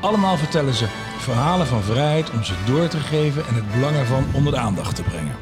[0.00, 0.86] Allemaal vertellen ze
[1.18, 4.96] verhalen van vrijheid om ze door te geven en het belang ervan onder de aandacht
[4.96, 5.34] te brengen.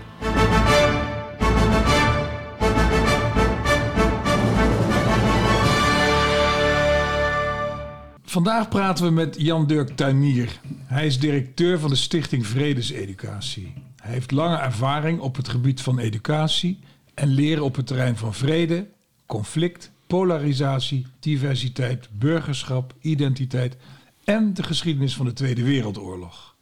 [8.24, 10.60] Vandaag praten we met Jan-Dirk Tuinier.
[10.84, 13.72] Hij is directeur van de Stichting Vredeseducatie.
[13.96, 16.78] Hij heeft lange ervaring op het gebied van educatie
[17.14, 18.86] en leren op het terrein van vrede,
[19.27, 23.77] conflict, polarisatie, diversiteit, burgerschap, identiteit
[24.24, 26.55] en de geschiedenis van de Tweede Wereldoorlog.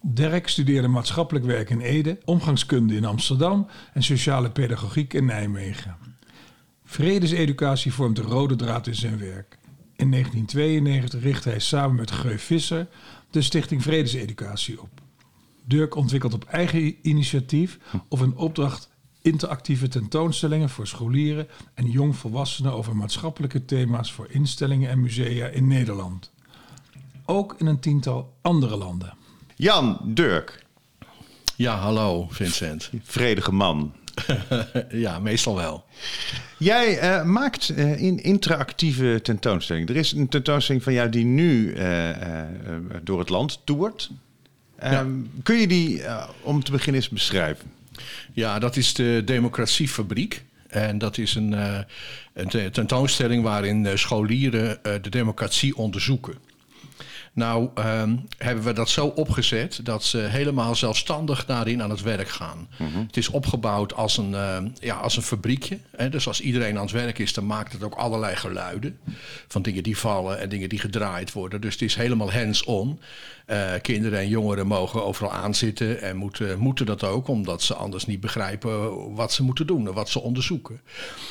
[0.00, 5.96] Dirk studeerde maatschappelijk werk in Ede, omgangskunde in Amsterdam en sociale pedagogiek in Nijmegen.
[6.84, 9.58] Vredeseducatie vormt de rode draad in zijn werk.
[9.96, 12.86] In 1992 richtte hij samen met Geu Visser
[13.30, 15.00] de Stichting Vredeseducatie op.
[15.64, 18.90] Dirk ontwikkelt op eigen initiatief of een opdracht
[19.22, 26.32] interactieve tentoonstellingen voor scholieren en jongvolwassenen over maatschappelijke thema's voor instellingen en musea in Nederland.
[27.30, 29.14] Ook in een tiental andere landen.
[29.56, 30.64] Jan Dirk,
[31.56, 32.90] Ja, hallo Vincent.
[33.02, 33.92] vredige man.
[34.90, 35.84] ja, meestal wel.
[36.58, 39.88] Jij eh, maakt eh, in interactieve tentoonstellingen.
[39.88, 42.10] Er is een tentoonstelling van jou die nu eh,
[43.02, 44.10] door het land toert.
[44.78, 45.10] Ehm,
[45.42, 46.02] Kun je die
[46.42, 47.70] om te beginnen eens beschrijven?
[48.32, 50.44] Ja, dat is de Democratiefabriek.
[50.68, 51.78] En dat is een, eh,
[52.32, 56.34] een te- tentoonstelling waarin eh, scholieren eh, de democratie onderzoeken.
[57.38, 62.28] Nou, ehm, hebben we dat zo opgezet dat ze helemaal zelfstandig daarin aan het werk
[62.28, 62.68] gaan.
[63.06, 65.78] Het is opgebouwd als een, eh, ja, als een fabriekje.
[65.96, 66.08] Hè?
[66.08, 68.98] Dus als iedereen aan het werk is, dan maakt het ook allerlei geluiden.
[69.48, 71.60] Van dingen die vallen en dingen die gedraaid worden.
[71.60, 73.00] Dus het is helemaal hands-on.
[73.48, 78.06] Eh, kinderen en jongeren mogen overal aanzitten en moeten, moeten dat ook, omdat ze anders
[78.06, 80.80] niet begrijpen wat ze moeten doen en wat ze onderzoeken.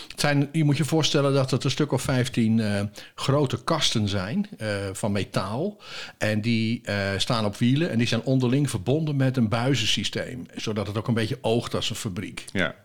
[0.08, 2.82] Het zijn, je moet je voorstellen dat het een stuk of 15 eh,
[3.16, 5.82] grote kasten zijn eh, van metaal.
[6.18, 6.82] En die
[7.18, 10.46] staan op wielen en die zijn onderling verbonden met een buizensysteem.
[10.56, 12.46] Zodat het ook een beetje oogt als een fabriek.
[12.52, 12.76] Ja.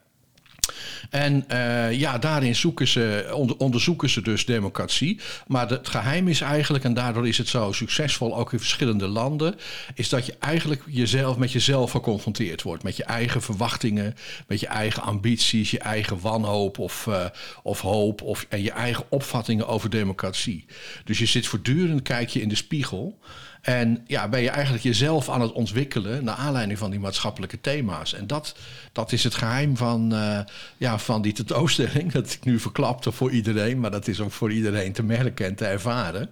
[1.10, 5.20] En eh, ja, daarin zoeken ze, onder- onderzoeken ze dus democratie.
[5.46, 9.54] Maar het geheim is eigenlijk, en daardoor is het zo succesvol ook in verschillende landen,
[9.94, 12.82] is dat je eigenlijk jezelf met jezelf geconfronteerd wordt.
[12.82, 14.14] Met je eigen verwachtingen,
[14.46, 17.24] met je eigen ambities, je eigen wanhoop of, eh,
[17.62, 20.64] of hoop of, en je eigen opvattingen over democratie.
[21.04, 23.18] Dus je zit voortdurend, kijk je in de spiegel.
[23.62, 28.14] En ja, ben je eigenlijk jezelf aan het ontwikkelen naar aanleiding van die maatschappelijke thema's.
[28.14, 28.54] En dat,
[28.92, 30.38] dat is het geheim van, eh,
[30.76, 32.12] ja, van die tentoonstelling.
[32.22, 35.54] Dat ik nu verklapte voor iedereen, maar dat is ook voor iedereen te merken en
[35.54, 36.30] te ervaren.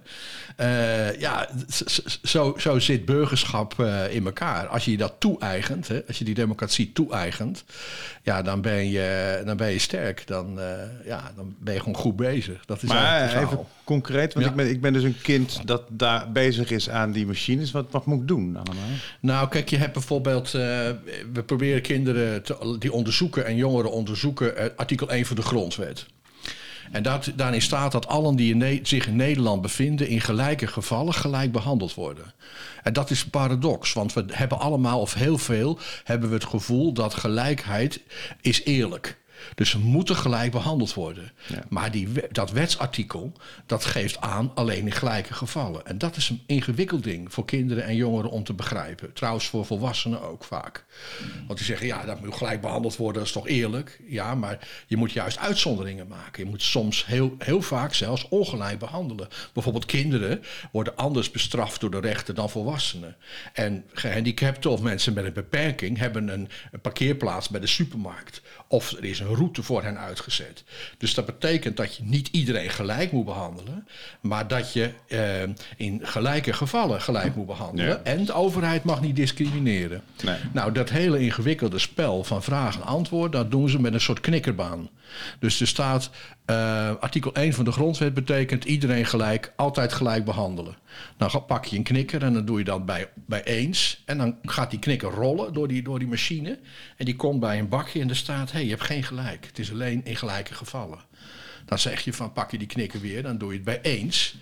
[0.55, 1.49] Eh, ja,
[2.21, 4.67] zo, zo zit burgerschap eh, in elkaar.
[4.67, 7.63] Als je je dat toe-eigent, hè, als je die democratie toe-eigent,
[8.23, 10.27] ja, dan ben je, dan ben je sterk.
[10.27, 10.59] Dan,
[11.05, 12.65] ja, dan ben je gewoon goed bezig.
[12.65, 14.51] Dat is Maar even concreet, want Ja.
[14.51, 17.71] ik, ben, ik ben dus een kind dat daar bezig is aan die machines.
[17.71, 18.89] Wat, wat moet ik doen allemaal?
[19.19, 20.53] Nou, kijk, je hebt bijvoorbeeld.
[20.53, 20.61] eh,
[21.33, 24.57] we proberen kinderen te, die onderzoeken en jongeren onderzoeken.
[24.57, 26.05] eh, artikel 1 van de Grondwet.
[26.91, 30.07] En dat, daarin staat dat allen die in zich in Nederland bevinden.
[30.07, 32.33] in gelijke gevallen gelijk behandeld worden.
[32.83, 35.79] En dat is paradox, want we hebben allemaal, of heel veel.
[36.03, 38.01] hebben we het gevoel dat gelijkheid
[38.41, 39.17] is eerlijk.
[39.55, 41.31] Dus ze moeten gelijk behandeld worden.
[41.47, 41.63] Ja.
[41.69, 43.33] Maar die, dat wetsartikel,
[43.65, 45.85] dat geeft aan alleen in gelijke gevallen.
[45.85, 49.13] En dat is een ingewikkeld ding voor kinderen en jongeren om te begrijpen.
[49.13, 50.85] Trouwens voor volwassenen ook vaak.
[51.47, 54.01] Want die zeggen, ja, dat moet gelijk behandeld worden, dat is toch eerlijk?
[54.07, 56.43] Ja, maar je moet juist uitzonderingen maken.
[56.43, 59.27] Je moet soms heel, heel vaak zelfs ongelijk behandelen.
[59.53, 63.15] Bijvoorbeeld kinderen worden anders bestraft door de rechter dan volwassenen.
[63.53, 68.41] En gehandicapten of mensen met een beperking hebben een, een parkeerplaats bij de supermarkt.
[68.67, 70.63] Of er is een route voor hen uitgezet.
[70.97, 73.87] Dus dat betekent dat je niet iedereen gelijk moet behandelen,
[74.21, 75.41] maar dat je eh,
[75.77, 77.89] in gelijke gevallen gelijk moet behandelen.
[77.89, 77.99] Ja.
[78.03, 80.01] En de overheid mag niet discrimineren.
[80.23, 80.37] Nee.
[80.53, 84.19] Nou, dat hele ingewikkelde spel van vraag en antwoord, dat doen ze met een soort
[84.19, 84.89] knikkerbaan.
[85.39, 86.09] Dus er staat,
[86.45, 90.75] eh, artikel 1 van de grondwet betekent iedereen gelijk, altijd gelijk behandelen.
[91.17, 94.01] Dan ga- pak je een knikker en dan doe je dat bij, bij eens.
[94.05, 96.59] En dan gaat die knikker rollen door die, door die machine.
[96.97, 99.20] En die komt bij een bakje en er staat, hé, hey, je hebt geen gelijk.
[99.25, 100.99] Het is alleen in gelijke gevallen.
[101.65, 104.35] Dan zeg je van pak je die knikker weer, dan doe je het bij eens.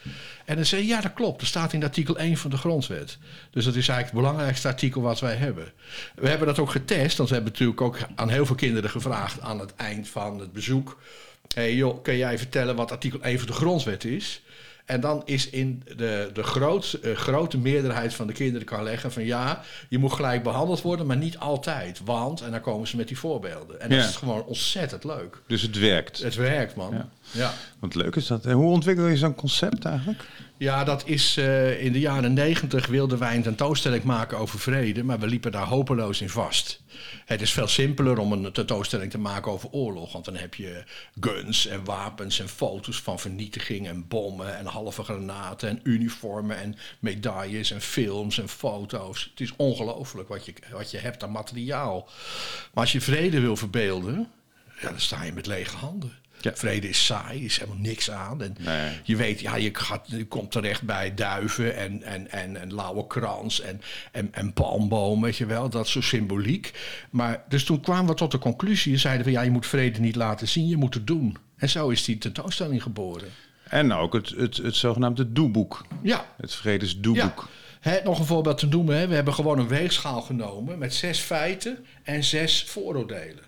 [0.46, 1.40] En dan zei hij, ja, dat klopt.
[1.40, 3.18] Dat staat in artikel 1 van de grondwet.
[3.52, 5.72] Dus dat is eigenlijk het belangrijkste artikel wat wij hebben.
[6.16, 9.42] We hebben dat ook getest, want we hebben natuurlijk ook aan heel veel kinderen gevraagd
[9.42, 11.00] aan het eind van het bezoek.
[11.54, 14.42] hey joh, kun jij vertellen wat artikel 1 van de grondwet is?
[14.90, 19.12] En dan is in de, de groot, eh, grote meerderheid van de kinderen kan leggen
[19.12, 22.02] van ja, je moet gelijk behandeld worden, maar niet altijd.
[22.06, 23.82] Want, en dan komen ze met die voorbeelden.
[23.82, 25.42] En dat is gewoon ontzettend leuk.
[25.48, 26.24] Dus het werkt.
[26.24, 26.94] Het werkt, man.
[26.94, 27.10] Ja.
[27.32, 27.54] Ja.
[27.80, 28.46] Wat leuk is dat.
[28.46, 30.26] En hoe ontwikkel je zo'n concept eigenlijk?
[30.60, 35.04] Ja, dat is eh, in de jaren negentig wilden wij een tentoonstelling maken over vrede,
[35.04, 36.82] maar we liepen daar hopeloos in vast.
[37.26, 40.84] Het is veel simpeler om een tentoonstelling te maken over oorlog, want dan heb je
[41.20, 46.76] guns en wapens en foto's van vernietiging en bommen en halve granaten en uniformen en
[47.00, 49.28] medailles en films en foto's.
[49.30, 52.10] Het is ongelooflijk wat je, wat je hebt aan materiaal.
[52.74, 54.32] Maar als je vrede wil verbeelden,
[54.82, 56.14] ja, dan sta je met lege handen.
[56.42, 56.52] Ja.
[56.56, 58.42] Vrede is saai, is helemaal niks aan.
[58.44, 58.92] En Nee.
[59.04, 63.08] je weet, ja, je, gaat, je komt terecht bij duiven en, en, en, en lauwe
[63.08, 63.82] krans en,
[64.12, 65.70] en, en palmboom, weet je wel.
[65.70, 66.72] Dat soort symboliek.
[67.10, 70.00] Maar dus toen kwamen we tot de conclusie en zeiden we, ja, je moet vrede
[70.00, 71.38] niet laten zien, je moet het doen.
[71.58, 73.28] En zo is die tentoonstelling geboren.
[73.64, 75.86] En ook het, het, het zogenaamde doeboek.
[76.02, 77.48] Ja, Het vredesdoeboek.
[78.04, 78.98] Nog een voorbeeld te noemen.
[78.98, 79.08] Hè.
[79.08, 83.44] We hebben gewoon een weegschaal genomen met zes feiten en zes vooroordelen.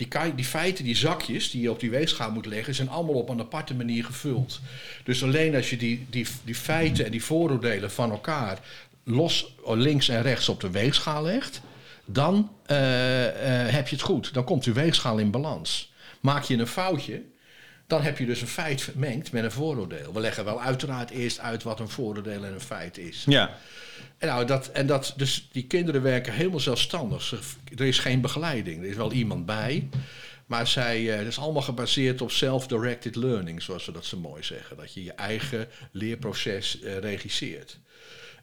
[0.00, 3.28] Die, die feiten, die zakjes die je op die weegschaal moet leggen, zijn allemaal op
[3.28, 4.60] een aparte manier gevuld.
[5.04, 8.58] Dus alleen als je die, die, die feiten en die vooroordelen van elkaar
[9.04, 11.60] los links en rechts op de weegschaal legt,
[12.04, 14.34] dan eh, eh, heb je het goed.
[14.34, 15.92] Dan komt die weegschaal in balans.
[16.20, 17.22] Maak je een foutje,
[17.90, 20.12] dan heb je dus een feit vermengd met een vooroordeel.
[20.12, 23.24] We leggen wel uiteraard eerst uit wat een vooroordeel en een feit is.
[23.26, 23.56] Ja.
[24.18, 27.22] En, nou, dat, en dat, dus die kinderen werken helemaal zelfstandig.
[27.22, 27.38] Ze-
[27.76, 28.82] Er is geen begeleiding.
[28.82, 29.88] Er is wel iemand bij.
[30.46, 34.42] Maar zij, eh, het is allemaal gebaseerd op self-directed learning, zoals we dat zo mooi
[34.42, 34.76] zeggen.
[34.76, 37.78] Dat je je eigen leerproces eh, regisseert.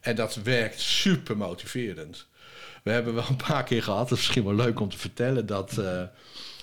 [0.02, 2.26] En dat werkt super motiverend.
[2.84, 5.46] We hebben wel een paar keer gehad, dat is misschien wel leuk om te vertellen,
[5.46, 6.02] dat eh,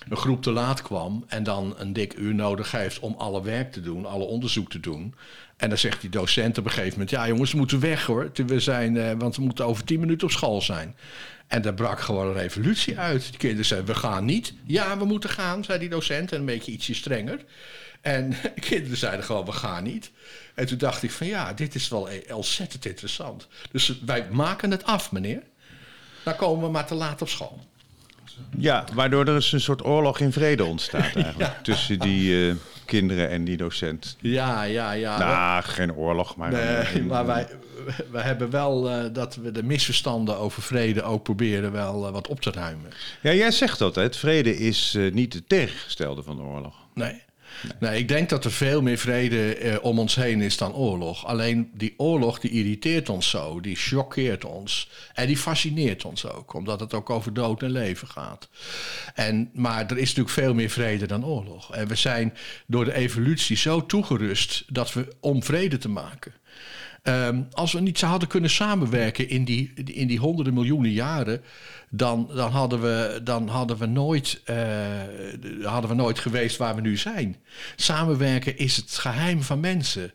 [0.09, 3.73] een groep te laat kwam en dan een dik uur nodig heeft om alle werk
[3.73, 5.15] te doen, alle onderzoek te doen.
[5.57, 8.31] En dan zegt die docent op een gegeven moment: Ja, jongens, we moeten weg hoor.
[8.47, 10.97] We zijn, eh, want we moeten over tien minuten op school zijn.
[11.47, 13.29] En daar brak gewoon een revolutie uit.
[13.29, 14.55] Die kinderen zeiden: We gaan niet.
[14.65, 16.33] Ja, we moeten gaan, zei die docent.
[16.33, 17.45] En een beetje ietsje strenger.
[18.01, 20.11] En de kinderen zeiden gewoon: We gaan niet.
[20.55, 23.49] En toen dacht ik: van ja, dit is wel e- ontzettend interessant.
[23.73, 25.43] Dus wij maken het af, meneer.
[26.23, 27.67] Dan komen we maar te laat op school.
[28.59, 31.39] Ja, waardoor er dus een soort oorlog in vrede ontstaat eigenlijk.
[31.39, 31.59] Ja.
[31.63, 32.55] Tussen die eh,
[32.85, 34.17] kinderen en die docent.
[34.21, 35.19] Ja, ja, ja.
[35.19, 36.53] nou, geen oorlog, maar...
[36.53, 37.47] Nee, een- maar wij,
[38.11, 42.29] wij hebben wel eh, dat we de misverstanden over vrede ook proberen wel eh, wat
[42.29, 42.91] op te ruimen.
[43.21, 46.75] Ja, jij zegt altijd, vrede is eh, niet het tegengestelde van de oorlog.
[46.95, 47.23] Nee.
[47.81, 51.27] Nee, ik denk dat er veel meer vrede eh, om ons heen is dan oorlog.
[51.27, 54.91] Alleen die oorlog die irriteert ons zo, die choqueert ons.
[55.13, 58.49] En die fascineert ons ook, omdat het ook over dood en leven gaat.
[59.15, 61.75] En, maar er is natuurlijk veel meer vrede dan oorlog.
[61.75, 62.35] En we zijn
[62.67, 66.33] door de evolutie zo toegerust dat we om vrede te maken.
[67.05, 71.43] Ehm, als we niet hadden kunnen samenwerken in die, in die honderden miljoenen jaren,
[71.91, 74.57] dan, dan, hadden, we, dan hadden, we nooit, eh,
[75.63, 77.37] hadden we nooit geweest waar we nu zijn.
[77.77, 80.13] Samenwerken is het geheim van mensen.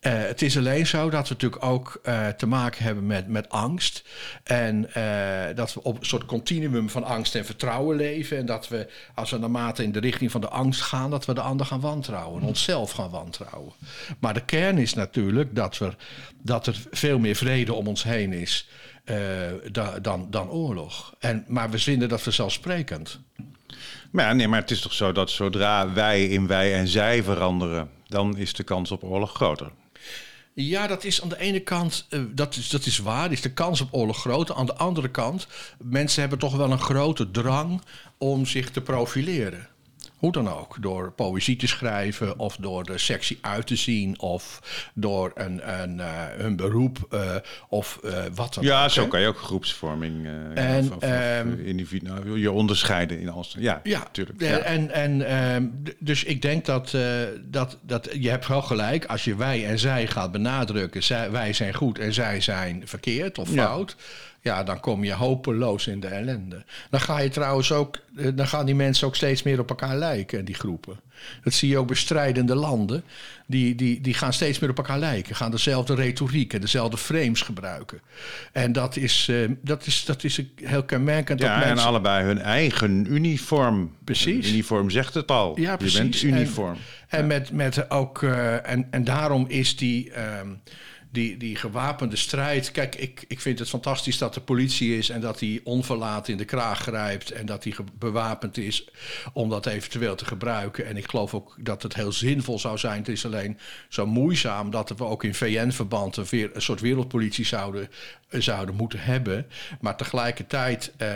[0.00, 3.48] Eh, het is alleen zo dat we natuurlijk ook eh, te maken hebben met, met
[3.48, 4.04] angst.
[4.42, 8.36] En eh, dat we op een soort continuum van angst en vertrouwen leven.
[8.36, 11.34] En dat we, als we naarmate in de richting van de angst gaan, dat we
[11.34, 12.42] de ander gaan wantrouwen.
[12.42, 13.72] Onszelf gaan wantrouwen.
[14.18, 15.92] Maar de kern is natuurlijk dat, we,
[16.42, 18.68] dat er veel meer vrede om ons heen is
[19.72, 21.14] da- dan, dan oorlog.
[21.18, 23.20] En, maar we vinden dat vanzelfsprekend.
[24.10, 27.22] Maar ja, nee, maar het is toch zo dat zodra wij in wij en zij
[27.22, 29.70] veranderen, dan is de kans op oorlog groter.
[30.60, 33.52] Ja, dat is aan de ene kant, eh, dat, is, dat is waar, is de
[33.52, 34.54] kans op oorlog groter.
[34.54, 35.46] Aan de andere kant,
[35.78, 37.82] mensen hebben toch wel een grote drang
[38.18, 39.68] om zich te profileren.
[40.18, 44.60] Hoe dan ook, door poëzie te schrijven of door er sexy uit te zien of
[44.94, 46.06] door een, een, eh,
[46.36, 47.34] hun beroep eh,
[47.68, 48.90] of eh, wat dan Ja, ook.
[48.90, 49.08] zo hè?
[49.08, 53.54] kan je ook groepsvorming eh En, of, of, ehm, individu- nou, je onderscheiden in alles.
[53.58, 54.40] Ja, Ja, natuurlijk.
[54.40, 54.58] eh, Ja.
[54.58, 55.66] En, en, ehm,
[55.98, 57.02] dus ik denk dat, eh,
[57.44, 59.04] dat, dat je hebt wel gelijk.
[59.04, 63.38] Als je wij en zij gaat benadrukken, zij, wij zijn goed en zij zijn verkeerd
[63.38, 63.64] of Ja.
[63.66, 63.96] fout.
[64.40, 66.64] Ja, dan kom je hopeloos in de ellende.
[66.90, 69.96] Dan ga je trouwens ook, eh, dan gaan die mensen ook steeds meer op elkaar
[69.96, 70.44] lijken.
[70.44, 71.00] die groepen.
[71.42, 73.02] Dat zie je ook bij strijdende landen.
[73.46, 75.36] Die, die, die gaan steeds meer op elkaar lijken.
[75.36, 78.00] Gaan dezelfde retoriek en dezelfde frames gebruiken.
[78.52, 81.40] En dat is, uh, dat is, dat is heel kenmerkend.
[81.40, 83.96] Ja, dat en allebei hun eigen uniform.
[84.04, 84.50] Precies.
[84.50, 85.60] uniform zegt het al.
[85.60, 85.96] Ja, precies.
[85.96, 86.76] Je bent uniform.
[87.08, 88.22] En, en met, met ook...
[88.22, 90.12] Uh, en, en daarom is die...
[90.40, 90.60] Um,
[91.10, 92.70] die, die gewapende strijd.
[92.70, 96.36] Kijk, ik, ik vind het fantastisch dat er politie is en dat hij onverlaat in
[96.36, 98.88] de kraag grijpt en dat hij bewapend is
[99.32, 100.86] om dat eventueel te gebruiken.
[100.86, 102.98] En ik geloof ook dat het heel zinvol zou zijn.
[102.98, 107.88] Het is alleen zo moeizaam dat we ook in VN-verband een, een soort wereldpolitie zouden,
[108.30, 109.46] zouden moeten hebben.
[109.80, 111.08] Maar tegelijkertijd uh,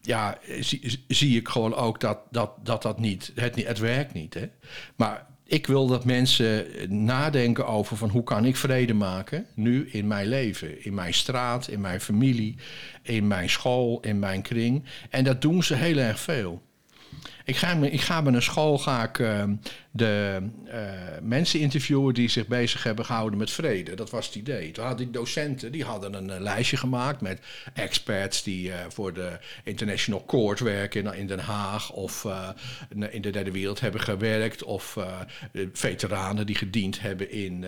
[0.00, 4.34] ja, zie, zie, ik gewoon ook dat dat, dat, dat niet, het, het werkt niet.
[4.34, 4.48] Hè?
[4.96, 6.66] Maar ik wil dat mensen
[7.04, 11.68] nadenken over van hoe kan ik vrede maken nu in mijn leven, in mijn straat,
[11.68, 12.56] in mijn familie,
[13.02, 14.84] in mijn school, in mijn kring.
[15.08, 16.62] En dat doen ze heel erg veel.
[17.50, 19.44] Ik ga, ik ga bij een school ga ik, uh,
[19.90, 20.72] de uh,
[21.22, 23.94] mensen interviewen die zich bezig hebben gehouden met vrede.
[23.94, 24.70] Dat was het idee.
[24.70, 27.40] Toen had ik docenten die hadden een uh, lijstje gemaakt met
[27.74, 32.26] experts die voor de International Court werken in, in Den Haag of
[33.10, 34.62] in de derde wereld hebben gewerkt.
[34.62, 34.96] Of
[35.72, 37.64] veteranen die gediend hebben in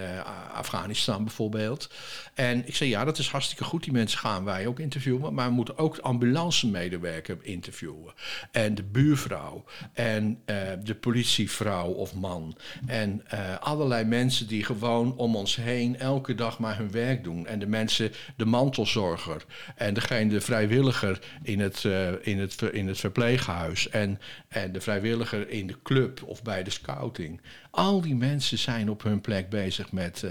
[0.53, 1.91] Afghanistan bijvoorbeeld.
[2.35, 3.85] En ik zei ja, dat is hartstikke goed.
[3.85, 5.35] Die mensen gaan wij ook interviewen.
[5.35, 8.13] Maar we moeten ook ambulance medewerker interviewen.
[8.51, 12.57] En de buurvrouw en uh, de politievrouw of man.
[12.87, 17.47] En uh, allerlei mensen die gewoon om ons heen elke dag maar hun werk doen.
[17.47, 19.45] En de mensen, de mantelzorger
[19.77, 23.89] en degene, de vrijwilliger in het, uh, in het, in het verpleeghuis.
[23.89, 27.41] En, en de vrijwilliger in de club of bij de scouting.
[27.71, 30.25] Al die mensen zijn op hun plek bezig met,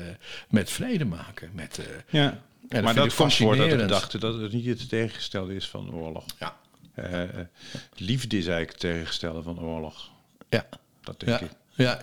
[0.49, 1.49] met vrede maken.
[1.53, 1.79] Met,
[2.09, 2.41] ja.
[2.71, 6.25] En maar dat komt voor dat gedachte dat het niet het tegengestelde is van oorlog.
[6.39, 6.55] Ja.
[6.95, 7.21] Uh,
[7.95, 10.09] liefde is eigenlijk het tegengestelde van oorlog.
[10.49, 10.65] Ja.
[11.01, 11.45] Dat denk ja.
[11.45, 11.51] ik.
[11.75, 12.01] Ja.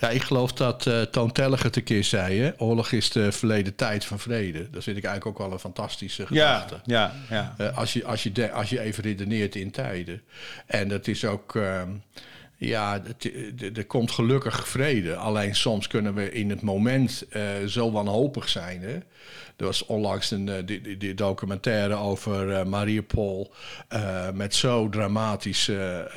[0.00, 2.40] ja, ik geloof dat uh, Toon Tellig het een keer zei.
[2.40, 2.50] Hè?
[2.56, 4.70] Oorlog is de verleden tijd van vrede.
[4.70, 6.80] Dat vind ik eigenlijk ook wel een fantastische gedachte.
[6.84, 7.66] Ja, ja, ja.
[7.66, 10.22] Uh, als, je, als, je de, als je even redeneert in tijden.
[10.66, 11.54] En dat is ook...
[11.54, 11.82] Uh,
[12.56, 13.02] ja,
[13.74, 15.16] er komt gelukkig vrede.
[15.16, 17.26] Alleen soms kunnen we in het moment
[17.66, 18.82] zo wanhopig zijn...
[18.82, 18.98] Hè?
[19.56, 23.52] Er was onlangs een uh, die, die documentaire over uh, Mariupol
[23.92, 26.10] uh, met zo dramatische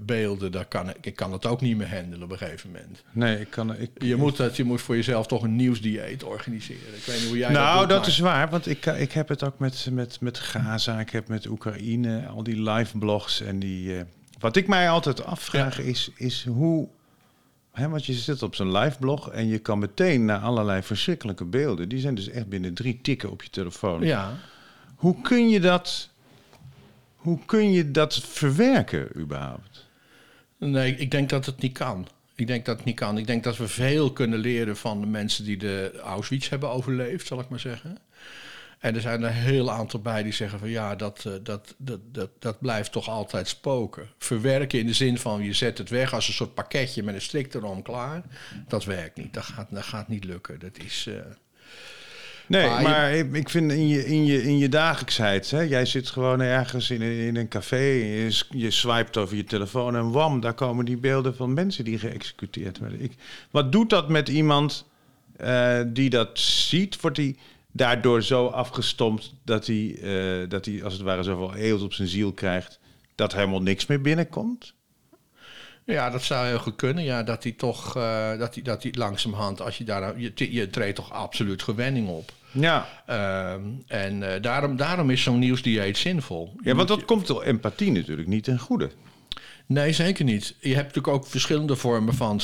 [0.00, 0.52] beelden.
[0.52, 3.02] Dat kan, ik kan het ook niet meer handelen op een gegeven moment.
[3.12, 3.76] Nee, ik kan...
[3.76, 6.94] Ik, je, moet dat, je moet voor jezelf toch een nieuwsdieet organiseren.
[6.96, 7.98] Ik weet niet hoe jij nou, dat doet.
[7.98, 11.28] dat is waar, want ik, ik heb het ook met, met, met Gaza, ik heb
[11.28, 14.04] met Oekraïne, al die live blogs en die...
[14.38, 15.82] wat ik mij altijd afvraag ja.
[15.82, 16.88] is, is hoe
[17.78, 21.44] He, want je zit op zo'n live blog en je kan meteen naar allerlei verschrikkelijke
[21.44, 21.88] beelden.
[21.88, 24.02] Die zijn dus echt binnen drie tikken op je telefoon.
[24.02, 24.36] Ja.
[24.94, 26.10] Hoe kun je dat,
[27.16, 29.86] hoe kun je dat verwerken überhaupt?
[30.56, 32.08] Nee, ik denk dat het niet kan.
[32.34, 33.18] Ik denk dat het niet kan.
[33.18, 37.26] Ik denk dat we veel kunnen leren van de mensen die de Auschwitz hebben overleefd,
[37.26, 37.98] zal ik maar zeggen.
[38.78, 42.00] En er zijn er een heel aantal bij die zeggen van ja, dat, dat, dat,
[42.12, 44.08] dat, dat blijft toch altijd spoken.
[44.18, 47.20] Verwerken in de zin van je zet het weg als een soort pakketje met een
[47.20, 48.22] strik erom klaar.
[48.68, 49.34] Dat werkt niet.
[49.34, 50.58] Dat gaat, dat gaat niet lukken.
[50.58, 51.06] Dat is.
[51.08, 51.14] Uh...
[52.46, 53.28] Nee, maar, maar je...
[53.32, 57.02] ik vind in je, in je, in je dagelijksheid, hè, jij zit gewoon ergens in,
[57.02, 61.36] in een café, je, je swipet over je telefoon en wam, daar komen die beelden
[61.36, 63.02] van mensen die geëxecuteerd werden.
[63.02, 63.12] Ik,
[63.50, 64.86] wat doet dat met iemand
[65.40, 67.00] uh, die dat ziet?
[67.00, 67.38] Wordt die
[67.78, 72.08] daardoor zo afgestompt dat hij, uh, dat hij als het ware zoveel eeuwig op zijn
[72.08, 72.78] ziel krijgt
[73.14, 74.74] dat helemaal niks meer binnenkomt?
[75.84, 77.04] Ja, dat zou heel goed kunnen.
[77.04, 80.70] Ja, dat hij toch, uh, dat hij, dat hij langzamerhand, als je daar, je, je
[80.70, 82.32] treedt toch absoluut gewenning op.
[82.50, 82.88] Ja.
[83.08, 83.52] Uh,
[83.86, 86.52] en uh, daarom, daarom is zo'n nieuwsdieet zinvol.
[86.62, 88.90] Ja, want dat komt door empathie natuurlijk niet ten goede.
[89.68, 90.54] Nee, zeker niet.
[90.60, 92.40] Je hebt natuurlijk ook verschillende vormen van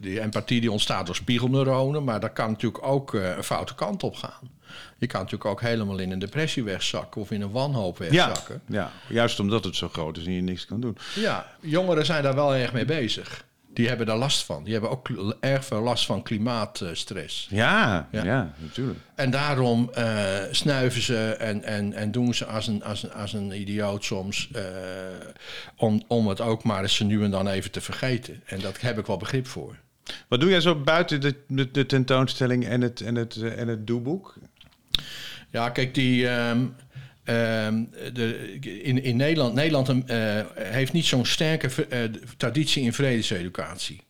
[0.00, 4.14] die empathie die ontstaat door spiegelneuronen, maar dat kan natuurlijk ook een foute kant op
[4.14, 4.56] gaan.
[4.98, 8.62] Je kan natuurlijk ook helemaal in een depressie wegzakken of in een wanhoop wegzakken.
[8.66, 10.98] Ja, ja, juist omdat het zo groot is en je niks kan doen.
[11.14, 13.44] Ja, jongeren zijn daar wel erg mee bezig.
[13.78, 14.64] Die hebben daar last van.
[14.64, 17.46] Die hebben ook erg veel last van klimaatstress.
[17.50, 18.98] Ja, ja, ja, natuurlijk.
[19.14, 23.32] En daarom uh, snuiven ze en, en, en doen ze als een, als een, als
[23.32, 24.48] een idioot soms.
[24.56, 24.62] Uh,
[25.76, 28.42] om, om het ook maar eens nu en dan even te vergeten.
[28.46, 29.76] En daar heb ik wel begrip voor.
[30.28, 33.86] Wat doe jij zo buiten de, de, de tentoonstelling en het, en het, en het
[33.86, 34.34] doeboek?
[35.50, 36.28] Ja, kijk, die.
[36.28, 36.74] Um, um,
[38.12, 41.98] de, in, in Nederland, Nederland uh, heeft niet zo'n sterke uh,
[42.36, 44.00] traditie in vredeseducatie.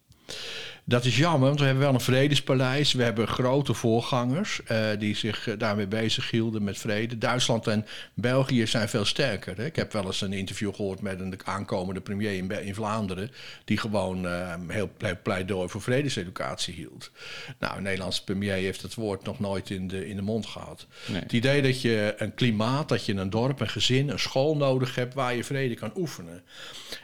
[0.89, 2.93] Dat is jammer, want we hebben wel een vredespaleis.
[2.93, 7.19] We hebben grote voorgangers uh, die zich uh, daarmee bezig hielden met vrede.
[7.19, 9.57] Duitsland en België zijn veel sterker.
[9.57, 9.65] Hè?
[9.65, 13.31] Ik heb wel eens een interview gehoord met een aankomende premier in, in Vlaanderen...
[13.65, 14.91] die gewoon uh, heel
[15.23, 17.11] pleidooi voor vredeseducatie hield.
[17.59, 20.87] Nou, een Nederlandse premier heeft het woord nog nooit in de, in de mond gehad.
[21.07, 21.21] Nee.
[21.21, 24.95] Het idee dat je een klimaat, dat je een dorp, een gezin, een school nodig
[24.95, 25.15] hebt...
[25.15, 26.43] waar je vrede kan oefenen.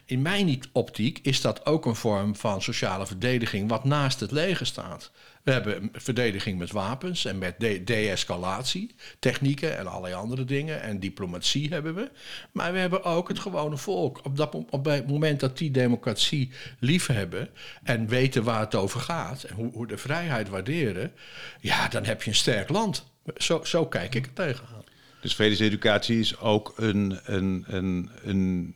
[0.05, 4.67] In mijn optiek is dat ook een vorm van sociale verdediging wat naast het leger
[4.67, 5.11] staat.
[5.43, 10.83] We hebben verdediging met wapens en met de- de-escalatie, technieken en allerlei andere dingen.
[10.83, 12.11] En diplomatie hebben we.
[12.53, 14.25] Maar we hebben ook het gewone volk.
[14.25, 17.49] Op, dat, op het moment dat die democratie liefhebben
[17.83, 21.13] en weten waar het over gaat en hoe, hoe de vrijheid waarderen,
[21.61, 23.13] ja, dan heb je een sterk land.
[23.37, 24.85] Zo, zo kijk ik er tegenaan.
[25.21, 28.75] Dus vredeseducatie is ook een, een, een, een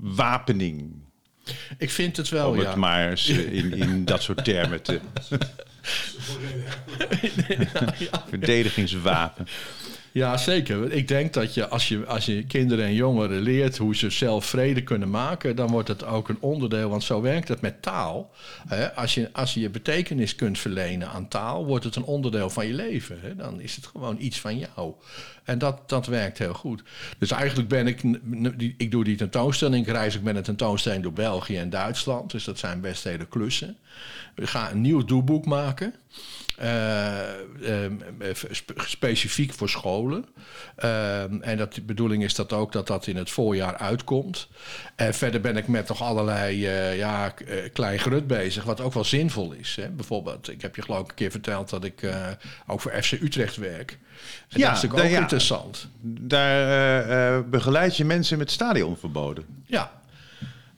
[0.00, 1.10] wapening.
[1.78, 2.76] Ik vind het wel, Om het ja.
[2.76, 5.00] maar eens in, in dat soort termen te...
[8.28, 9.46] Verdedigingswapen.
[10.12, 10.92] Ja, zeker.
[10.92, 14.44] Ik denk dat je als, je als je kinderen en jongeren leert hoe ze zelf
[14.44, 16.88] vrede kunnen maken, dan wordt het ook een onderdeel.
[16.88, 18.30] Want zo werkt het met taal.
[18.68, 18.94] Hè?
[18.94, 22.74] Als, je, als je betekenis kunt verlenen aan taal, wordt het een onderdeel van je
[22.74, 23.18] leven.
[23.20, 23.36] Hè?
[23.36, 24.92] Dan is het gewoon iets van jou.
[25.44, 26.82] En dat, dat werkt heel goed.
[27.18, 28.02] Dus eigenlijk ben ik,
[28.76, 32.30] ik doe die tentoonstelling, ik reis ik met een tentoonstelling door België en Duitsland.
[32.30, 33.76] Dus dat zijn best hele klussen.
[34.34, 35.94] We gaan een nieuw doelboek maken.
[36.60, 37.18] Uh,
[37.62, 38.00] um,
[38.76, 40.24] specifiek voor scholen.
[40.84, 44.48] Um, en dat, de bedoeling is dat ook dat dat in het voorjaar uitkomt.
[44.96, 47.34] En verder ben ik met nog allerlei uh, ja,
[47.72, 49.76] klein grut bezig, wat ook wel zinvol is.
[49.76, 49.88] Hè?
[49.88, 52.06] Bijvoorbeeld, ik heb je geloof ik een keer verteld dat ik
[52.66, 53.98] ook voor FC Utrecht werk.
[54.48, 55.88] En ja, dat is natuurlijk ook ja, interessant.
[56.20, 59.44] Daar begeleid je mensen met stadionverboden.
[59.66, 60.01] Ja,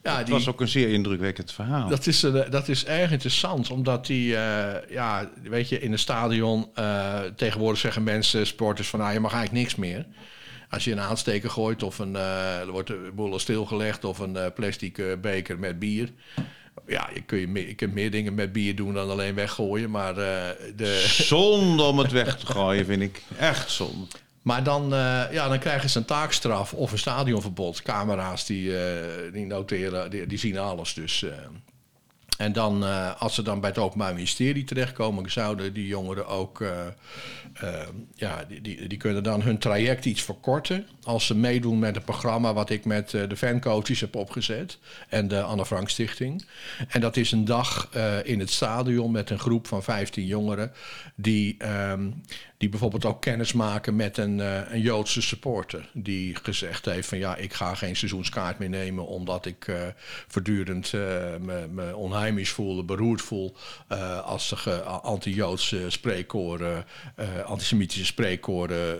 [0.04, 1.88] ja, dat die, was ook een zeer indrukwekkend verhaal.
[1.88, 5.98] Dat is, uh, dat is erg interessant, omdat die, uh, ja, weet je, in een
[5.98, 10.06] stadion uh, tegenwoordig zeggen mensen, sporters, van nou, je mag eigenlijk niks meer.
[10.70, 15.20] Als je een aansteker gooit of een, er wordt de boel stilgelegd of een plastic
[15.20, 16.08] beker met bier.
[16.86, 19.90] Ja, je, kun je, meer, je kunt meer dingen met bier doen dan alleen weggooien,
[19.90, 21.04] maar de...
[21.06, 23.22] Zonde om het weg te gooien, vind ik.
[23.38, 24.06] Echt zonde.
[24.44, 27.82] Maar dan, uh, ja, dan krijgen ze een taakstraf of een stadionverbod.
[27.82, 28.78] Camera's die, uh,
[29.32, 30.94] die noteren, die, zien alles.
[30.94, 31.32] Dus, uh,
[32.38, 32.82] en dan,
[33.18, 36.64] als ze dan bij het Openbaar Ministerie terechtkomen, zouden die jongeren ook.
[38.14, 40.86] ja, die, die, kunnen dan hun traject iets verkorten.
[41.02, 44.78] Als ze meedoen met een programma wat ik met de fancoaches heb opgezet.
[45.08, 46.44] En de Anne Frank Stichting.
[46.88, 47.88] En dat is een dag
[48.24, 50.72] in het stadion met een groep van 15 jongeren.
[51.14, 51.56] Die.
[51.68, 52.22] Um,
[52.56, 55.88] die bijvoorbeeld ook kennis maken met een, uh, een Joodse supporter.
[55.92, 59.76] Die gezegd heeft van ja, ik ga geen seizoenskaart meer nemen omdat ik uh,
[60.28, 61.00] voortdurend uh,
[61.40, 63.56] me, me onheimisch voel, beroerd voel
[64.24, 66.84] als er anti-Joodse spreekkoren,
[67.44, 68.98] antisemitische spreekkoren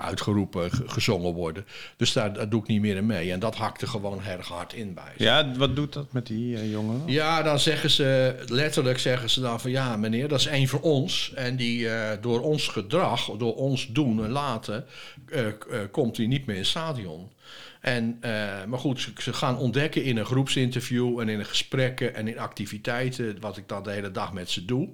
[0.00, 1.66] uitgeroepen, gezongen worden.
[1.96, 3.32] Dus daar, daar, doe ik niet meer in mee.
[3.32, 5.12] En dat hakte gewoon erg hard in bij.
[5.16, 5.24] Ze.
[5.24, 7.02] Ja, wat doet dat met die jongeren?
[7.06, 10.80] Ja, dan zeggen ze, letterlijk zeggen ze dan van ja meneer, dat is één voor
[10.80, 11.32] ons.
[11.34, 11.88] En die
[12.20, 14.86] door ons gedrag, door ons doen en laten,
[15.28, 15.52] uh, uh,
[15.90, 17.30] komt hij niet meer in het stadion.
[17.80, 18.30] En, uh,
[18.66, 23.40] maar goed, ze, ze, gaan ontdekken in een groepsinterview en in gesprekken en in activiteiten,
[23.40, 24.88] wat ik dan de hele dag met ze doe,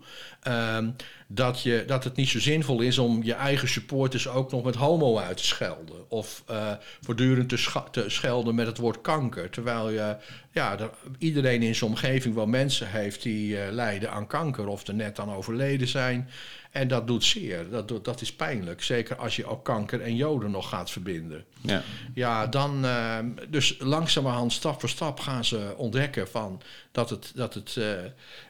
[0.49, 0.79] uh,
[1.27, 4.75] dat, je, dat het niet zo zinvol is om je eigen supporters ook nog met
[4.75, 6.11] homo uit te schelden.
[6.11, 9.51] Of uh, voortdurend te, sch te, schelden met het woord kanker.
[9.51, 10.17] Terwijl je,
[10.53, 14.95] ja, er, iedereen in zijn omgeving wel mensen heeft die lijden aan kanker of er
[14.95, 16.29] net aan overleden zijn.
[16.75, 17.71] En dat doet zeer.
[17.71, 18.83] Dat, dat is pijnlijk.
[18.83, 21.45] Zeker als je ook kanker en joden nog gaat verbinden.
[21.61, 21.83] Ja,
[22.15, 22.85] ja dan.
[22.85, 26.61] Uh, dus langzamerhand, stap voor stap gaan ze ontdekken van
[26.93, 27.85] dat het, dat het, uh,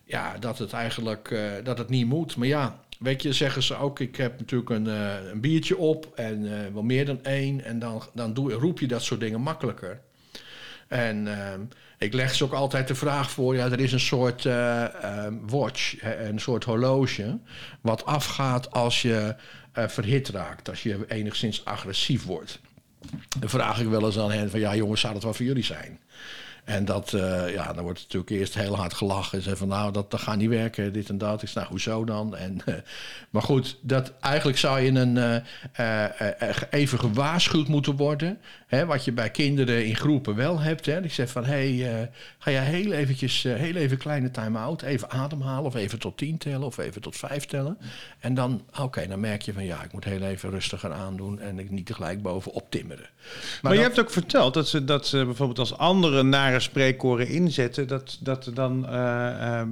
[0.05, 2.37] ja, dat het eigenlijk uh, dat het niet moet.
[2.37, 2.83] Maar ja.
[2.99, 4.87] Weet je, zeggen ze ook, ik heb natuurlijk een,
[5.31, 7.65] een biertje op en wel meer dan één.
[7.65, 10.01] En dan, dan doe, roep je dat soort dingen makkelijker.
[10.89, 11.53] En uh,
[11.99, 14.87] ik leg ze ook altijd de vraag voor: ja, er is een soort uh,
[15.47, 17.39] watch, een soort horloge,
[17.81, 19.35] wat afgaat als je
[19.73, 22.61] verhit raakt, als je enigszins agressief wordt.
[23.39, 25.65] Dan vraag ik wel eens aan hen: van ja, jongens, zou dat wel voor jullie
[25.65, 25.99] zijn?
[26.65, 29.45] En dat, uh, ja, dan wordt natuurlijk eerst heel hard gelachen.
[29.45, 31.43] En van, nou, dat, dat gaat niet werken, dit en dat.
[31.43, 32.37] Ik zeg, nou, hoezo dan?
[32.37, 32.75] En, uh,
[33.31, 35.43] maar goed, dat, eigenlijk zou je een,
[35.81, 36.07] uh,
[36.71, 38.39] even gewaarschuwd moeten worden.
[38.67, 40.87] Hè, wat je bij kinderen in groepen wel hebt.
[40.87, 41.03] Hè.
[41.03, 44.83] Ik zeg van, hé, hey, ga jij heel eventjes, heel even kleine time-out.
[44.83, 47.79] Even ademhalen of even tot tien tellen of even tot vijf tellen.
[48.19, 51.41] En dan, oké, okay, dan merk je van, ja, ik moet heel even rustiger aandoen.
[51.41, 53.09] En ik niet tegelijk bovenop timmeren.
[53.15, 56.54] Maar, maar dat, je hebt ook verteld dat ze, dat ze bijvoorbeeld als anderen naar
[56.55, 59.67] rare spreekkoren inzetten, dat, dat er dan eh, eh,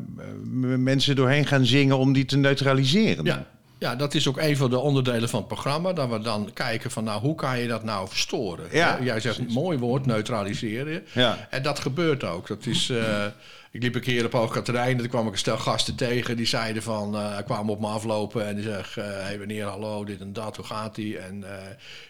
[0.79, 3.25] mensen doorheen gaan zingen om die te neutraliseren.
[3.25, 3.47] Ja,
[3.79, 5.93] ja, dat is ook een van de onderdelen van het programma.
[5.93, 8.65] Dat we dan kijken van nou, hoe kan je dat nou verstoren?
[8.71, 11.05] Ja, Jij zegt een mooi woord, neutraliseren.
[11.13, 11.47] Ja.
[11.51, 12.49] En dat gebeurt ook.
[12.49, 13.25] Dat is, eh,
[13.73, 16.37] ik liep een keer op Hoog Katerijn en toen kwam ik een stel gasten tegen.
[16.37, 19.05] Die zeiden van, eh kwamen op me aflopen en die zeggen...
[19.05, 21.19] hé hey, meneer, hallo, dit en dat, hoe gaat die?
[21.19, 21.67] En eh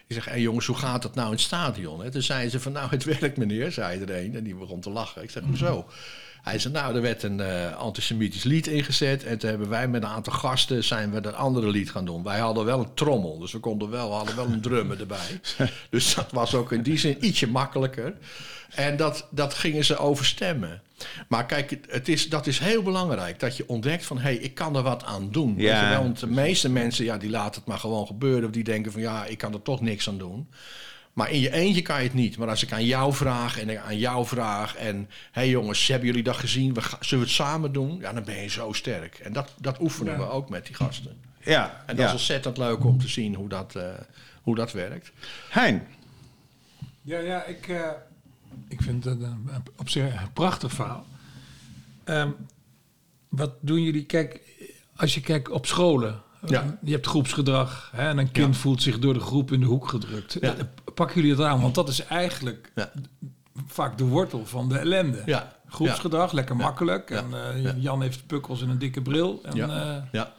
[0.06, 2.02] die zegt, hé hey, jongens, hoe gaat dat nou in het stadion?
[2.02, 2.10] Hè?
[2.10, 4.36] Toen zeiden ze van, nou, het werkt meneer, zei er een.
[4.36, 5.22] En die begon te lachen.
[5.22, 5.86] Ik zeg, hoezo?
[6.42, 9.24] Hij zei, nou, er werd een eh, antisemitisch lied ingezet.
[9.24, 12.22] En toen hebben wij met een aantal gasten zijn we dat andere lied gaan doen.
[12.22, 15.40] Wij hadden wel een trommel, dus we konden wel, we hadden wel een drummer erbij.
[15.90, 18.14] Dus dat was ook in die zin ietsje makkelijker.
[18.74, 20.82] En dat, dat gingen ze overstemmen.
[21.28, 23.40] Maar kijk, het- is, dat is heel belangrijk.
[23.40, 25.54] Dat je ontdekt van, hé, hey, ik kan er wat aan doen.
[25.56, 26.02] Weet Ja, je wel?
[26.02, 28.44] Want de meeste mensen, ja, die laten het maar gewoon gebeuren.
[28.44, 30.48] Of die denken van, ja, ik kan er toch niks aan doen.
[31.12, 32.36] Maar in je eentje kan je het niet.
[32.38, 34.76] Maar als ik aan jou vraag en ik aan jou vraag...
[34.76, 36.74] en hé hey jongens, hebben jullie dat gezien?
[36.74, 37.98] We ga- zullen we het samen doen?
[38.00, 39.18] Ja, dan ben je zo sterk.
[39.18, 41.16] En dat, dat oefenen we ook met die gasten.
[41.40, 42.06] Ja, En dat ja.
[42.06, 43.84] is ontzettend leuk om te zien hoe dat, eh,
[44.42, 45.10] hoe dat werkt.
[45.50, 45.82] Hein,
[47.02, 47.80] Ja, ja, ik, eh,
[48.68, 51.06] ik vind het een, op zich een prachtig verhaal.
[52.04, 52.30] Ehm,
[53.28, 54.04] wat doen jullie?
[54.04, 54.40] Kijk,
[54.96, 56.20] als je kijkt op scholen.
[56.46, 56.78] Ja.
[56.82, 58.60] Je hebt groepsgedrag hè, en een kind Ja.
[58.60, 60.36] voelt zich door de groep in de hoek gedrukt.
[60.40, 60.54] Ja.
[60.54, 61.60] Eh, Pakken jullie dat aan?
[61.60, 62.72] Want dat is eigenlijk
[63.66, 65.22] vaak de wortel van de ellende.
[65.26, 65.56] Ja.
[65.68, 67.10] Groepsgedrag, lekker makkelijk.
[67.10, 67.74] En eh, Ja.
[67.78, 69.40] Jan heeft pukkels en een dikke bril.
[69.42, 69.68] En, Ja.
[69.96, 70.32] eh, Ja.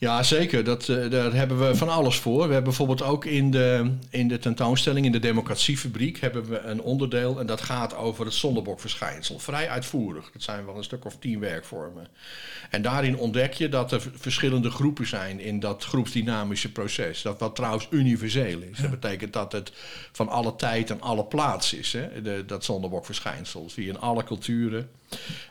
[0.00, 0.64] Ja, zeker.
[0.64, 2.36] Dat, eh, daar hebben we van alles voor.
[2.36, 6.80] We hebben bijvoorbeeld ook in de, in de tentoonstelling, in de Democratiefabriek, hebben we een
[6.80, 7.40] onderdeel.
[7.40, 9.38] En dat gaat over het zondebokverschijnsel.
[9.38, 10.30] Vrij uitvoerig.
[10.32, 12.08] Dat zijn wel een stuk of tien werkvormen.
[12.70, 17.22] En daarin ontdek je dat er verschillende groepen zijn in dat groepsdynamische proces.
[17.22, 18.78] Dat wat trouwens universeel is.
[18.78, 19.72] Dat betekent dat het
[20.12, 21.92] van alle tijd en alle plaats is.
[21.92, 22.22] Hè?
[22.22, 23.70] De, dat zondebokverschijnsel.
[23.70, 24.90] Zie je in alle culturen.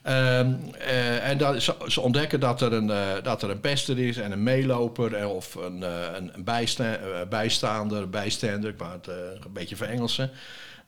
[0.03, 4.17] Ehm, eh, en dat, ze, ontdekken dat er, een, eh, dat er een pester is
[4.17, 5.81] en een meeloper eh, of een,
[6.15, 10.31] een, bijsta bijstaander, bijstander, ik wou het een beetje verengelsen.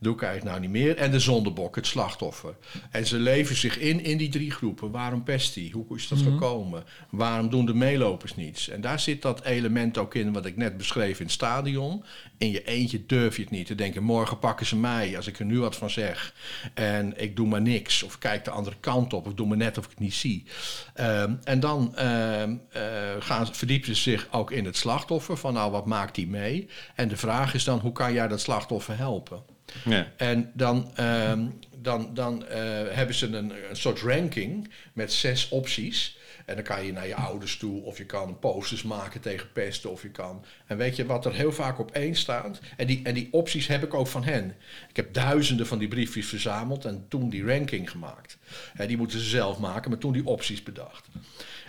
[0.02, 0.98] Doe ik eigenlijk nou niet meer.
[0.98, 2.56] En de zondebok, het slachtoffer.
[2.92, 4.92] En ze leven zich in in die drie groepen.
[4.92, 5.72] Waarom pest die?
[5.72, 6.84] Hoe is dat gekomen?
[7.10, 8.70] Waarom doen de meelopers niets?
[8.70, 12.04] En daar zit dat element ook in wat ik net beschreef in het stadion.
[12.38, 14.04] In je eentje durf je het niet te denken.
[14.04, 16.34] Morgen pakken ze mij als ik er nu wat van zeg.
[16.74, 18.04] En ik doe maar niks.
[18.04, 19.26] Of kijk de andere kant op.
[19.26, 20.46] Of doe maar net of ik het niet zie.
[20.94, 22.82] Ehm, en dan ehm, eh,
[23.20, 25.38] gaan, verdiepen ze zich ook in het slachtoffer.
[25.38, 26.68] Van nou, wat maakt die mee?
[26.96, 29.60] En de vraag is dan, hoe kan jij dat slachtoffer helpen?
[29.86, 30.12] Ja.
[30.18, 31.46] En dan, ehm,
[31.78, 36.20] dan, dan eh, hebben ze een, een soort ranking met zes opties.
[36.46, 39.92] En dan kan je naar je ouders toe, of je kan posters maken tegen pesten,
[39.92, 40.46] of je kan.
[40.66, 42.60] En weet je wat er heel vaak op één staat?
[42.78, 44.56] En die, en die opties heb ik ook van hen.
[44.90, 48.38] Ik heb duizenden van die briefjes verzameld en toen die ranking gemaakt.
[48.74, 51.08] En die moeten ze zelf maken, maar toen die opties bedacht.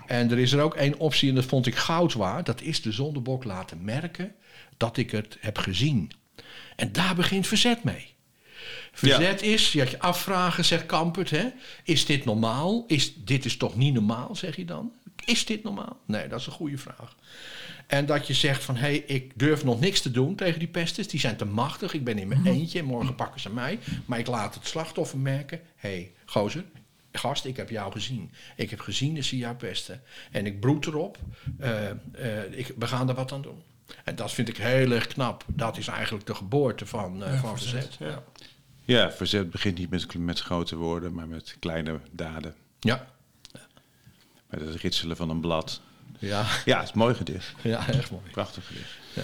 [0.06, 2.46] En er is er ook één optie, en dat vond ik goud waard.
[2.46, 4.34] Dat is de zondebok laten merken
[4.76, 6.12] dat ik het heb gezien.
[6.76, 8.14] En daar begint verzet mee.
[8.92, 11.48] Verzet is, je had je afvragen, zegt Kampert, hè?
[11.84, 12.84] is dit normaal?
[12.86, 14.92] Is, dit is toch niet normaal, zeg je dan?
[15.24, 16.00] Is dit normaal?
[16.06, 17.16] Nee, dat is een goede vraag.
[17.86, 20.68] En dat je zegt van, hé, hey, ik durf nog niks te doen tegen die
[20.68, 21.08] pesters.
[21.08, 23.78] Die zijn te machtig, ik ben in mijn eentje en morgen pakken ze mij.
[24.06, 26.64] Maar ik laat het slachtoffer merken, hé, hey, gozer,
[27.12, 28.30] gast, ik heb jou gezien.
[28.56, 30.02] Ik heb gezien dat ze jou pesten.
[30.30, 31.18] En ik broed erop,
[31.58, 31.90] eh,
[32.50, 33.62] ik, we gaan er wat aan doen.
[34.04, 35.44] En dat vind ik heel erg knap.
[35.46, 37.96] Dat is eigenlijk de geboorte van, eh, van verzet.
[37.98, 38.22] Ja.
[38.84, 42.54] ja, verzet begint niet met, met grote woorden, maar met kleine daden.
[42.80, 43.06] Ja.
[44.50, 45.80] Met het ritselen van een blad.
[46.18, 47.54] Ja, Ja, het is mooi gedicht.
[47.62, 48.30] ja echt mooi.
[48.30, 48.90] Prachtig gedicht.
[49.12, 49.22] Ja.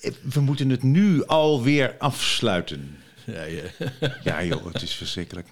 [0.00, 2.98] Eh, We moeten het nu alweer afsluiten.
[3.24, 3.62] Ja, ja.
[4.24, 5.48] Ja joh, het is verschrikkelijk.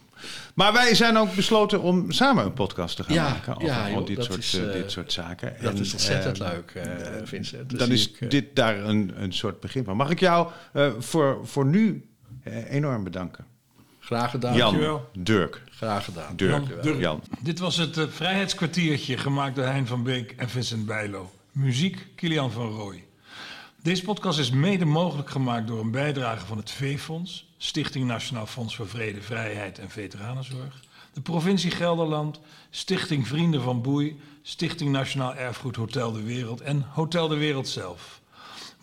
[0.55, 3.85] Maar wij zijn ook besloten om samen een podcast te gaan Ja, maken over ja,
[3.85, 5.55] al joh, dit, soort, is, eh, eh, dit soort zaken.
[5.61, 7.71] Dat En, is ontzettend eh, leuk, eh, Vincent.
[7.71, 9.97] Dat Dan is ik, dit daar een, een soort begin van.
[9.97, 12.09] Mag ik jou eh, voor, voor nu
[12.43, 13.45] eh, enorm bedanken.
[14.01, 14.55] Graag gedaan.
[14.55, 15.11] Jan, Dankjewel.
[15.13, 16.37] Dirk, Graag gedaan.
[16.37, 16.99] Dirk, Jan, Dirk.
[16.99, 17.23] Jan.
[17.41, 21.31] Dit was het Vrijheidskwartiertje gemaakt door Hein van Beek en Vincent Bijlo.
[21.53, 23.05] Muziek Kilian van Rooij.
[23.83, 28.77] Deze podcast is mede mogelijk gemaakt door een bijdrage van het V-Fonds, Stichting Nationaal Fonds
[28.77, 32.41] voor Vrede, Vrijheid en Veteranenzorg, de provincie Gelderland,
[32.71, 38.21] Stichting Vrienden van Boei, Stichting Nationaal Erfgoed Hotel de Wereld en Hotel de Wereld zelf.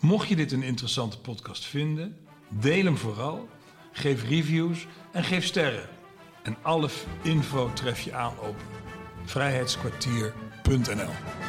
[0.00, 2.16] Mocht je dit een interessante podcast vinden,
[2.48, 3.48] deel hem vooral,
[3.92, 5.88] geef reviews en geef sterren.
[6.42, 6.88] En alle
[7.22, 8.56] info tref je aan op
[9.24, 11.43] vrijheidskwartier.nl.